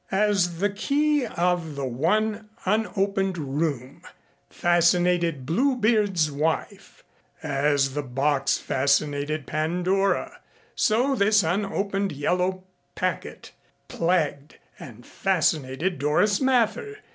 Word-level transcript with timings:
As 0.09 0.57
the 0.57 0.71
key 0.71 1.27
of 1.27 1.75
the 1.75 1.85
one 1.85 2.49
unopened 2.65 3.37
room 3.37 4.01
fascinated 4.49 5.45
Blue 5.45 5.75
Beard's 5.75 6.31
wife, 6.31 7.03
as 7.43 7.93
the 7.93 8.01
box 8.01 8.57
fascinated 8.57 9.45
Pandora, 9.45 10.39
so 10.73 11.13
this 11.13 11.43
unopened 11.43 12.11
yellow 12.13 12.63
packet 12.95 13.51
plagued 13.89 14.57
and 14.79 15.05
fascinated 15.05 15.99
Doris 15.99 16.41
Mather. 16.41 16.97